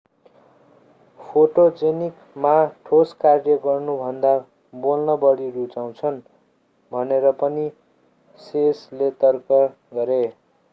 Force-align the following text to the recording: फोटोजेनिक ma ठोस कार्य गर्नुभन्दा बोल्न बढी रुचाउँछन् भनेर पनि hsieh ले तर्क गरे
फोटोजेनिक 1.19 2.15
ma 2.45 2.53
ठोस 2.85 3.13
कार्य 3.21 3.57
गर्नुभन्दा 3.65 4.33
बोल्न 4.79 5.17
बढी 5.25 5.51
रुचाउँछन् 5.51 6.19
भनेर 6.91 7.31
पनि 7.39 7.69
hsieh 8.39 8.83
ले 8.93 9.11
तर्क 9.21 9.63
गरे 9.93 10.21